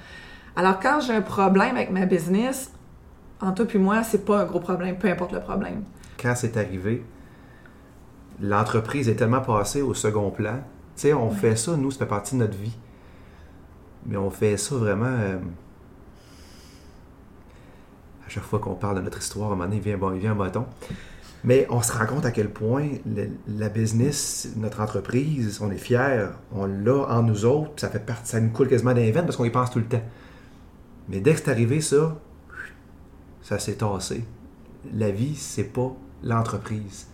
[0.56, 2.73] Alors, quand j'ai un problème avec ma business,
[3.44, 5.84] en toi puis moi, c'est pas un gros problème, peu importe le problème.
[6.20, 7.04] Quand c'est arrivé,
[8.40, 10.56] l'entreprise est tellement passée au second plan.
[10.96, 12.76] Tu sais, on fait ça, nous, ça fait partie de notre vie.
[14.06, 15.06] Mais on fait ça vraiment.
[15.06, 15.38] Euh,
[18.26, 20.20] à chaque fois qu'on parle de notre histoire, à un moment donné, il vient, il
[20.20, 20.66] vient un bâton.
[21.44, 22.88] Mais on se rend compte à quel point
[23.46, 28.30] la business, notre entreprise, on est fiers, on l'a en nous autres, ça fait partie,
[28.30, 30.02] ça nous coule quasiment d'un parce qu'on y pense tout le temps.
[31.10, 32.16] Mais dès que c'est arrivé ça,
[33.44, 34.24] ça s'est tassé.
[34.92, 37.06] La vie, c'est pas l'entreprise.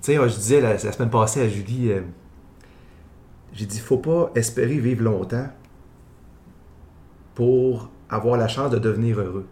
[0.00, 2.02] Tu sais, je disais la, semaine passée à Julie, euh,
[3.52, 5.48] j'ai dit, faut pas espérer vivre longtemps
[7.34, 9.46] pour avoir la chance de devenir heureux.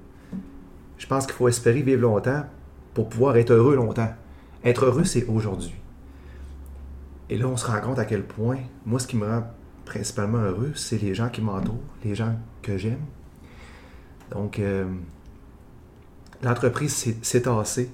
[0.97, 2.45] Je pense qu'il faut espérer vivre longtemps
[2.95, 4.15] pour pouvoir être heureux longtemps.
[4.65, 5.75] Être heureux, c'est aujourd'hui.
[7.29, 9.43] Et là, on se rend compte à quel point, moi, ce qui me rend
[9.85, 13.03] principalement heureux, c'est les gens qui m'entourent, les gens que j'aime.
[14.31, 14.87] Donc, euh,
[16.45, 17.91] l'entreprise s'est- tassée.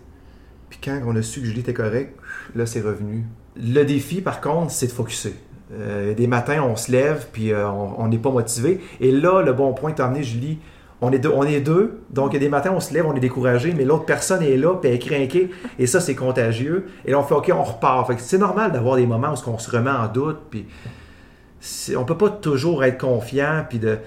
[0.69, 2.17] Puis quand on a su que Julie était correct,
[2.55, 3.25] là, c'est revenu.
[3.57, 5.35] Le défi, par contre, c'est de focuser.
[5.73, 8.81] Euh, des matins, on se lève, puis euh, on n'est pas motivé.
[9.01, 10.59] Et là, le bon point as amené, Julie,
[11.01, 12.01] on est, deux, on est deux.
[12.11, 14.91] Donc, des matins, on se lève, on est découragé, mais l'autre personne est là, puis
[14.91, 15.51] elle est craquée.
[15.79, 16.87] Et ça, c'est contagieux.
[17.05, 18.11] Et là, on fait OK, on repart.
[18.19, 20.67] C'est normal d'avoir des moments où on se remet en doute, puis
[21.97, 23.99] on peut pas toujours être confiant, puis de...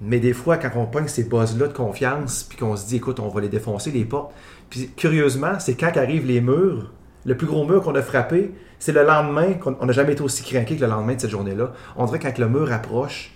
[0.00, 3.20] Mais des fois, quand on pogne ces buzz-là de confiance, puis qu'on se dit, écoute,
[3.20, 4.32] on va les défoncer, les portes.
[4.70, 6.90] Puis curieusement, c'est quand arrivent les murs,
[7.26, 10.42] le plus gros mur qu'on a frappé, c'est le lendemain qu'on n'a jamais été aussi
[10.42, 11.72] craqué que le lendemain de cette journée-là.
[11.96, 13.34] On dirait que quand le mur approche,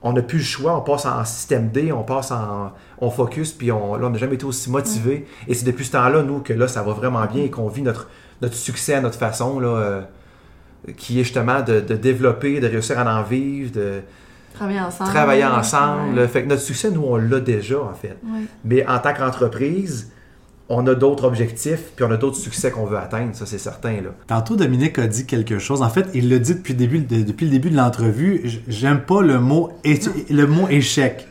[0.00, 2.72] on n'a plus le choix, on passe en système D, on passe en.
[3.00, 5.26] On focus, puis on, là, on n'a jamais été aussi motivé.
[5.48, 7.82] Et c'est depuis ce temps-là, nous, que là, ça va vraiment bien et qu'on vit
[7.82, 8.08] notre,
[8.40, 10.02] notre succès à notre façon, là, euh,
[10.96, 14.02] qui est justement de, de développer, de réussir à en vivre, de
[14.54, 15.10] Travailler ensemble.
[15.10, 16.18] travailler ensemble.
[16.18, 16.28] Ouais.
[16.28, 18.16] Fait que notre succès, nous, on l'a déjà, en fait.
[18.24, 18.40] Ouais.
[18.64, 20.10] Mais en tant qu'entreprise,
[20.68, 23.96] on a d'autres objectifs, puis on a d'autres succès qu'on veut atteindre, ça c'est certain.
[24.00, 24.10] Là.
[24.26, 25.82] Tantôt, Dominique a dit quelque chose.
[25.82, 28.62] En fait, il l'a dit depuis le début, de- depuis le début de l'entrevue.
[28.66, 31.28] J'aime pas le mot, le mot échec.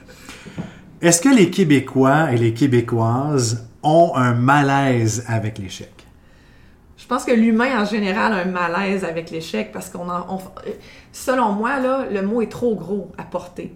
[1.02, 6.03] Est-ce que les Québécois et les Québécoises ont un malaise avec l'échec?
[7.04, 10.39] Je pense que l'humain en général a un malaise avec l'échec parce qu'on en, on-
[11.12, 13.76] selon moi là, le mot est trop gros à porter.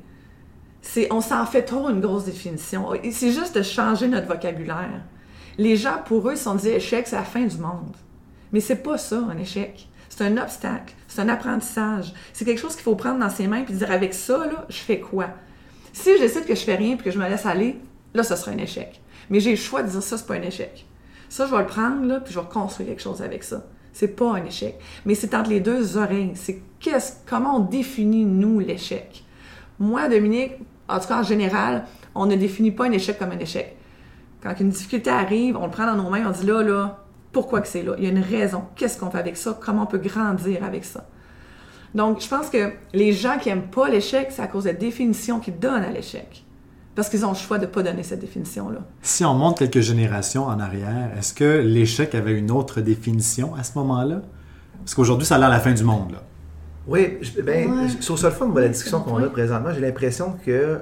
[1.12, 2.88] On s'en fait trop une grosse définition.
[3.12, 5.02] C'est juste de changer notre vocabulaire.
[5.58, 7.98] Les gens pour eux si on dit échec, c'est la fin du monde.
[8.54, 9.90] Mais c'est pas ça un échec.
[10.08, 12.14] C'est un obstacle, c'est un apprentissage.
[12.32, 14.78] C'est quelque chose qu'il faut prendre dans ses mains puis dire avec ça là, je
[14.78, 15.28] fais quoi?
[15.92, 17.78] Si je décide que je fais rien puis que je me laisse aller,
[18.14, 19.02] là ce sera un échec.
[19.30, 20.86] Mais j'ai le choix de dire ça c'est pas un échec.
[21.30, 23.66] Ça, je vais le prendre, là, puis je vais construire quelque chose avec ça.
[23.94, 24.80] C'est pas un échec.
[25.06, 26.32] Mais c'est entre les deux oreilles.
[26.36, 29.24] C'est qu'est-ce, comment on définit, nous, l'échec?
[29.80, 30.54] Moi, Dominique,
[30.88, 31.86] en tout cas, en général,
[32.16, 33.76] on ne définit pas un échec comme un échec.
[34.42, 37.62] Quand une difficulté arrive, on le prend dans nos mains, on dit là, là, pourquoi
[37.62, 37.96] que c'est là?
[37.98, 38.64] Il y a une raison.
[38.76, 39.58] Qu'est-ce qu'on fait avec ça?
[39.60, 41.08] Comment on peut grandir avec ça?
[41.94, 44.76] Donc, je pense que les gens qui aiment pas l'échec, c'est à cause de la
[44.76, 46.46] définition qu'ils donnent à l'échec.
[46.98, 48.80] Parce qu'ils ont le choix de ne pas donner cette définition-là.
[49.04, 53.64] Si on monte quelques générations en arrière, est-ce que l'échec avait une autre définition à
[53.64, 54.22] ce moment-là?
[54.80, 56.14] Parce qu'aujourd'hui, ça a l'air la fin du monde.
[56.14, 56.24] Là.
[56.88, 57.88] Oui, je- ben, Ouais.
[58.00, 60.80] sur le fond de la discussion qu'on a présentement, j'ai l'impression que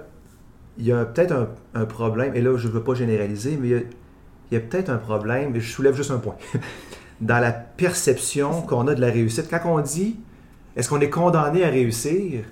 [0.77, 3.67] il y a peut-être un, un problème, et là je ne veux pas généraliser, mais
[3.67, 3.79] il y a,
[4.51, 6.35] il y a peut-être un problème, et je soulève juste un point,
[7.21, 9.47] dans la perception qu'on a de la réussite.
[9.49, 10.17] Quand on dit
[10.77, 12.43] est-ce qu'on est condamné à réussir,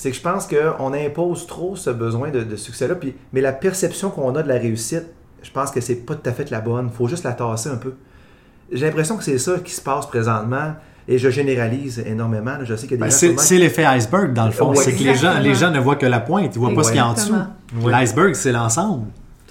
[0.00, 3.52] c'est que je pense qu'on impose trop ce besoin de, de succès-là, puis, mais la
[3.52, 5.04] perception qu'on a de la réussite,
[5.42, 6.88] je pense que c'est pas tout à fait la bonne.
[6.90, 7.92] Il faut juste la tasser un peu.
[8.72, 10.72] J'ai l'impression que c'est ça qui se passe présentement.
[11.06, 12.52] Et je généralise énormément.
[12.52, 12.64] là.
[12.64, 14.70] Je sais qu'il y a Ben, gens c'est l'effet iceberg, dans le fond.
[14.70, 16.82] Ouais, c'est que les gens, les gens ne voient que la pointe, ils voient pas
[16.84, 17.34] ce qu'il y a en dessous.
[17.82, 17.90] Ouais.
[17.90, 19.06] L'iceberg, c'est l'ensemble.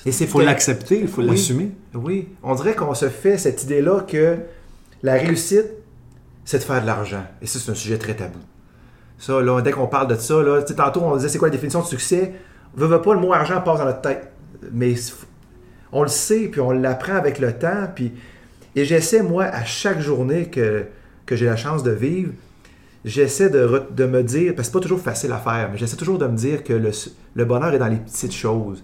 [0.05, 1.27] Et c'est Il faut l'accepter, il faut Oui.
[1.29, 1.71] l'assumer.
[1.93, 4.37] Oui, on dirait qu'on se fait cette idée-là que
[5.03, 5.65] la réussite,
[6.45, 7.23] c'est de faire de l'argent.
[7.41, 8.39] Et ça, c'est un sujet très tabou.
[9.19, 11.81] Ça, là, dès qu'on parle de ça, là, tantôt, on disait c'est quoi la définition
[11.81, 12.33] de succès?
[12.73, 14.31] Veux, pas, le mot argent passe dans notre tête.
[14.71, 14.95] Mais
[15.91, 17.87] on le sait, puis on l'apprend avec le temps.
[17.93, 18.13] Puis,
[18.75, 20.85] et j'essaie, moi, à chaque journée que,
[21.25, 22.31] que j'ai la chance de vivre,
[23.03, 25.97] j'essaie de, de me dire, parce que c'est pas toujours facile à faire, mais j'essaie
[25.97, 26.91] toujours de me dire que le,
[27.33, 28.83] le bonheur est dans les petites choses.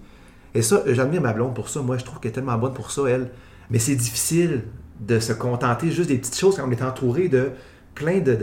[0.53, 1.81] Et ça, j'admire ma blonde pour ça.
[1.81, 3.29] Moi, je trouve qu'elle est tellement bonne pour ça, elle.
[3.69, 4.63] Mais c'est difficile
[4.99, 7.51] de se contenter juste des petites choses quand on est entouré de
[7.93, 8.35] plein de-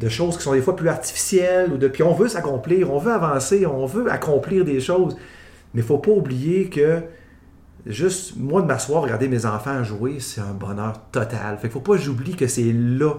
[0.00, 1.70] de choses qui sont des fois plus artificielles.
[1.72, 5.16] Ou de, puis on veut s'accomplir, on veut avancer, on veut accomplir des choses.
[5.74, 7.02] Mais il faut pas oublier que
[7.86, 11.56] juste moi de m'asseoir, regarder mes enfants jouer, c'est un bonheur total.
[11.56, 13.14] Fait qu'il faut pas que j'oublie que c'est là.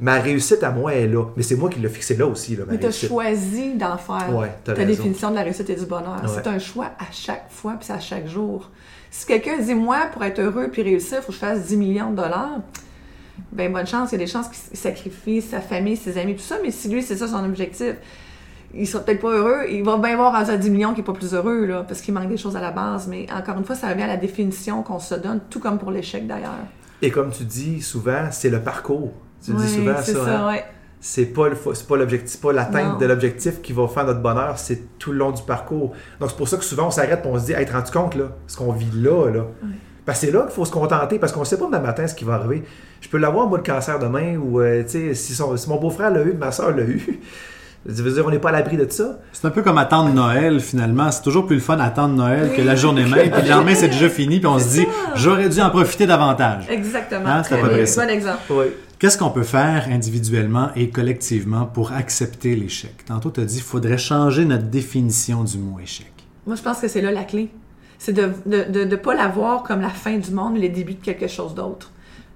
[0.00, 1.24] Ma réussite à moi est là.
[1.36, 3.98] Mais c'est moi qui l'ai fixé là aussi, là, ma Mais tu as choisi d'en
[3.98, 6.22] faire Ouais, ta définition de la réussite et du bonheur.
[6.22, 6.30] Ouais.
[6.34, 8.70] C'est un choix à chaque fois, puis à chaque jour.
[9.10, 11.76] Si quelqu'un dit, moi, pour être heureux puis réussir, il faut que je fasse 10
[11.76, 12.60] millions de dollars,
[13.52, 16.42] ben bonne chance, il y a des chances qu'il sacrifie sa famille, ses amis, tout
[16.42, 17.94] ça, mais si lui, c'est ça son objectif,
[18.72, 21.12] il sera peut-être pas heureux, il va bien voir à 10 millions qu'il n'est pas
[21.12, 23.74] plus heureux, là, parce qu'il manque des choses à la base, mais encore une fois,
[23.74, 26.50] ça revient à la définition qu'on se donne, tout comme pour l'échec d'ailleurs.
[27.02, 29.12] Et comme tu dis souvent, c'est le parcours.
[29.44, 30.24] Tu Oui, dis souvent c'est ça.
[30.24, 30.48] ça, hein?
[30.48, 30.64] ouais.
[31.02, 34.58] C'est pas le c'est pas l'objectif, pas l'atteinte de l'objectif qui va faire notre bonheur,
[34.58, 35.92] c'est tout le long du parcours.
[36.20, 37.82] Donc c'est pour ça que souvent on s'arrête et on se dit, hey, te rends
[37.90, 39.46] compte là, ce qu'on vit là, là,
[40.06, 42.06] Parce que c'est là qu'il faut se contenter, parce qu'on ne sait pas demain matin
[42.06, 42.62] ce qui va arriver.
[43.00, 45.76] Je peux l'avoir, moi, le cancer demain, ou euh, tu sais, si, son- si mon
[45.78, 47.20] beau-frère l'a eu, ma soeur l'a eu.
[47.86, 49.20] Je veux dire, on n'est pas à l'abri de ça.
[49.32, 51.10] C'est un peu comme attendre Noël, finalement.
[51.10, 53.30] C'est toujours plus le fun attendre Noël que la journée même.
[53.30, 54.38] Puis le lendemain, c'est déjà fini.
[54.38, 56.64] Puis on se dit, j'aurais dû en profiter davantage.
[56.68, 57.22] Exactement.
[57.26, 57.86] Ah, c'est à Très peu près bien.
[57.86, 58.04] ça.
[58.04, 58.38] Bon exemple.
[58.50, 58.64] Oui.
[58.98, 63.02] Qu'est-ce qu'on peut faire individuellement et collectivement pour accepter l'échec?
[63.06, 66.12] Tantôt, tu as dit qu'il faudrait changer notre définition du mot échec.
[66.46, 67.48] Moi, je pense que c'est là la clé.
[68.02, 70.70] C'est de ne de, de pas la voir comme la fin du monde, mais le
[70.70, 71.90] début de quelque chose d'autre.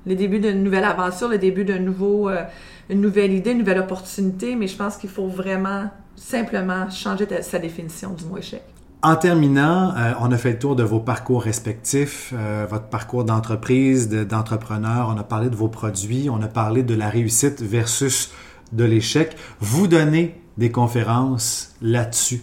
[0.07, 2.43] Le début d'une nouvelle aventure, le début d'un euh,
[2.91, 4.57] nouvelle idée, une nouvelle opportunité.
[4.57, 5.85] Mais je pense qu'il faut vraiment,
[6.17, 8.63] simplement, changer sa définition du mot échec.
[9.01, 13.25] En terminant, euh, on a fait le tour de vos parcours respectifs, euh, votre parcours
[13.25, 15.11] d'entreprise, de- d'entrepreneur.
[15.15, 18.33] On a parlé de vos produits, on a parlé de la réussite versus
[18.73, 19.35] de l'échec.
[19.61, 22.43] Vous donnez des conférences là-dessus,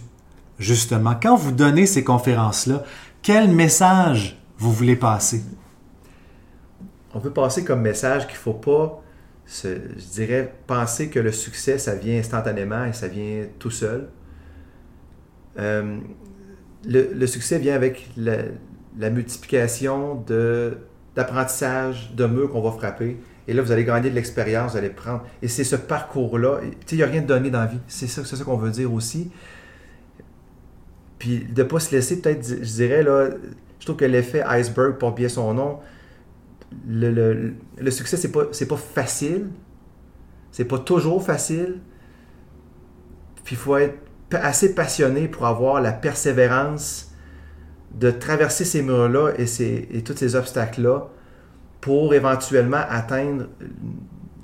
[0.58, 1.14] justement.
[1.22, 2.82] Quand vous donnez ces conférences-là,
[3.22, 5.42] quel message vous voulez passer?
[7.14, 9.02] On peut passer comme message qu'il ne faut pas,
[9.46, 9.78] je
[10.12, 14.08] dirais, penser que le succès, ça vient instantanément et ça vient tout seul.
[15.58, 15.98] Euh,
[16.84, 20.24] le, succès vient avec la, multiplication
[21.14, 23.18] d'apprentissage, de qu'on va frapper.
[23.46, 25.24] Et là, vous allez gagner de l'expérience, vous allez prendre.
[25.42, 26.60] Et c'est ce parcours-là.
[26.90, 27.80] Il n'y a rien de donné dans la vie.
[27.88, 29.30] C'est ça, c'est ça qu'on veut dire aussi.
[31.22, 35.16] Puis de ne pas se laisser, peut-être, je dirais, je trouve que l'effet iceberg porte
[35.16, 35.78] bien son nom.
[36.84, 37.54] Le,
[37.90, 39.46] succès, c'est pas, pas facile.
[40.50, 41.78] C'est pas toujours facile.
[43.44, 43.94] Puis il faut être
[44.32, 47.12] assez passionné pour avoir la persévérance
[47.94, 51.08] de traverser ces murs-là et, ces, tous ces obstacles-là
[51.80, 53.46] pour éventuellement atteindre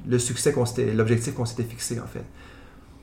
[0.06, 0.62] le succès qu'on
[0.94, 2.24] l'objectif qu'on s'était fixé en fait.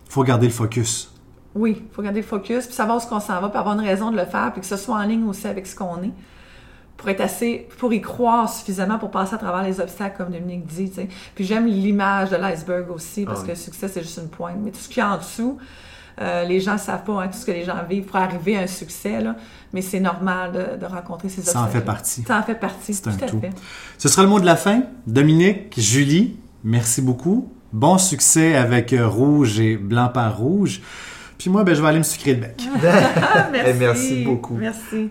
[0.06, 1.14] Il faut garder le focus.
[1.56, 3.80] Oui, il faut garder le focus, puis savoir où ce qu'on s'en va, puis avoir
[3.80, 6.04] une raison de le faire, puis que ce soit en ligne aussi avec ce qu'on
[6.04, 6.12] est.
[6.98, 10.65] Pour être assez, pour y croire suffisamment pour passer à travers les obstacles, comme Dominique
[10.65, 10.91] dit.
[11.36, 13.48] Puis j'aime l'image de l'iceberg aussi, parce Ah oui.
[13.48, 14.56] que le succès, c'est juste une pointe.
[14.63, 15.58] Mais tout ce qui est en dessous,
[16.22, 18.58] euh, les gens ne savent pas hein, tout ce que les gens vivent pour arriver
[18.58, 19.36] à un succès, là.
[19.74, 21.80] mais c'est normal de, de rencontrer ces Ça en obstacles.
[21.80, 22.24] fait partie.
[22.24, 23.39] Ça en fait partie, C'est un tout à tout.
[23.41, 23.52] fait.
[23.98, 24.84] Ce sera le mot de la fin.
[25.06, 27.52] Dominique, Julie, merci beaucoup.
[27.74, 30.82] Bon succès avec euh, Rouge et Blanc par Rouge.
[31.38, 32.62] Puis moi, ben, je vais aller me sucrer le bec.
[32.84, 33.69] Ah, merci.
[33.69, 34.56] Eh, merci beaucoup.
[34.56, 35.10] Merci.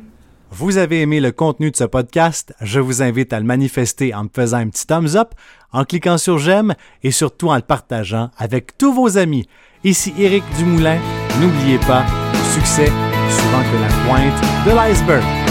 [0.51, 4.25] Vous avez aimé le contenu de ce podcast, je vous invite à le manifester en
[4.25, 5.35] me faisant un petit thumbs up,
[5.73, 9.49] en cliquant sur j'aime et surtout en le partageant avec tous vos amis.
[9.83, 10.99] Ici Éric Dumoulin.
[11.41, 12.93] N'oubliez pas, le succès
[13.31, 15.44] souvent que la pointe de l'iceberg.